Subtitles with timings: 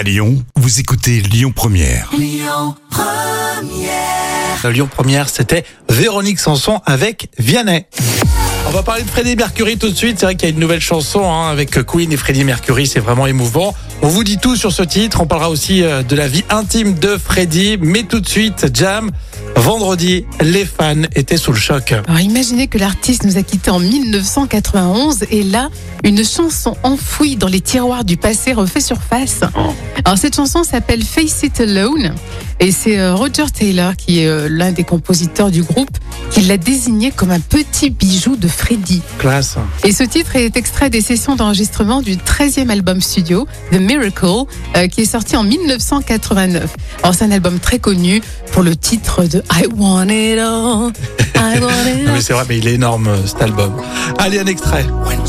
[0.00, 2.08] À Lyon, vous écoutez Lyon Première.
[4.64, 7.84] Euh, Lyon Première, c'était Véronique Sanson avec Vianney.
[8.66, 10.18] On va parler de Freddie Mercury tout de suite.
[10.18, 12.86] C'est vrai qu'il y a une nouvelle chanson hein, avec Queen et Freddie Mercury.
[12.86, 13.74] C'est vraiment émouvant.
[14.00, 15.20] On vous dit tout sur ce titre.
[15.20, 17.76] On parlera aussi euh, de la vie intime de Freddie.
[17.78, 19.10] Mais tout de suite, Jam.
[19.56, 21.92] Vendredi, les fans étaient sous le choc.
[21.92, 25.68] Alors imaginez que l'artiste nous a quittés en 1991 et là,
[26.04, 29.40] une chanson enfouie dans les tiroirs du passé refait surface.
[30.04, 32.14] Alors cette chanson s'appelle Face It Alone
[32.58, 35.96] et c'est euh, Roger Taylor qui est euh, l'un des compositeurs du groupe
[36.30, 38.79] qui l'a désigné comme un petit bijou de Freddie.
[39.20, 39.56] Classe.
[39.84, 44.46] Et ce titre est extrait des sessions d'enregistrement du 13e album studio, The Miracle,
[44.76, 46.74] euh, qui est sorti en 1989.
[47.02, 50.92] Alors c'est un album très connu pour le titre de I Want It All.
[51.36, 53.74] I Want It Non, mais c'est vrai, mais il est énorme euh, cet album.
[54.18, 54.86] Allez, un extrait.
[55.06, 55.20] When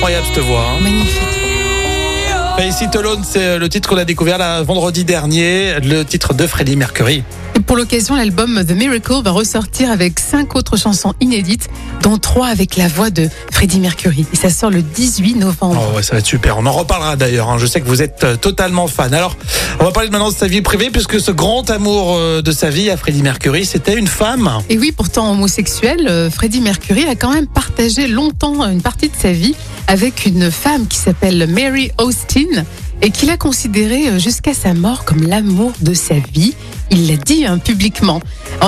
[0.00, 0.64] Incroyable cette voix.
[0.66, 0.80] hein.
[0.82, 1.20] Magnifique.
[2.82, 6.46] It Alone, c'est euh, le titre qu'on a découvert là, vendredi dernier, le titre de
[6.46, 7.22] Freddie Mercury.
[7.56, 11.68] Et pour l'occasion, l'album The Miracle va ressortir avec cinq autres chansons inédites,
[12.02, 14.24] dont trois avec la voix de Freddie Mercury.
[14.32, 15.82] Et ça sort le 18 novembre.
[15.92, 16.58] Oh ouais, ça va être super.
[16.58, 17.48] On en reparlera d'ailleurs.
[17.50, 17.56] hein.
[17.58, 19.12] Je sais que vous êtes euh, totalement fan.
[19.14, 19.36] Alors,
[19.80, 22.68] on va parler maintenant de sa vie privée, puisque ce grand amour euh, de sa
[22.70, 24.50] vie à Freddie Mercury, c'était une femme.
[24.68, 29.32] Et oui, pourtant homosexuel, Freddie Mercury a quand même partagé longtemps une partie de sa
[29.32, 29.54] vie
[29.90, 32.62] avec une femme qui s'appelle Mary Austin
[33.02, 36.54] et qu'il a considérée euh, jusqu'à sa mort comme l'amour de sa vie.
[36.92, 38.20] Il l'a dit hein, publiquement.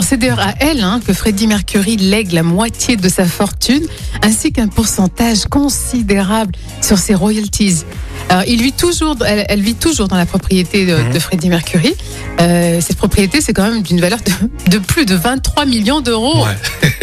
[0.02, 3.86] C'est d'ailleurs à elle hein, que Freddie Mercury lègue la moitié de sa fortune
[4.22, 7.84] ainsi qu'un pourcentage considérable sur ses royalties.
[8.28, 11.94] Alors, il vit toujours, elle, elle vit toujours dans la propriété de, de Freddie Mercury.
[12.40, 16.44] Euh, cette propriété, c'est quand même d'une valeur de, de plus de 23 millions d'euros.
[16.46, 16.56] Ouais.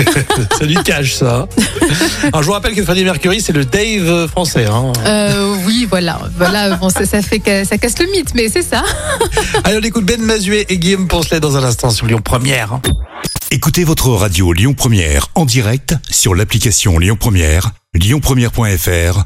[0.58, 1.48] c'est du cash, ça.
[2.28, 4.66] Alors, je vous rappelle que Freddie Mercury, c'est le Dave français.
[4.66, 4.92] hein.
[5.06, 6.20] Euh, oui, voilà.
[6.38, 8.84] voilà bon, ça, ça fait que ça casse le mythe, mais c'est ça.
[9.64, 12.80] Allez, on écoute Ben Mazuet et Guillaume Poncelet dans un instant sur Lyon Première.
[13.52, 19.26] Écoutez votre radio Lyon Première en direct sur l'application Lyon Première, lyonpremière.fr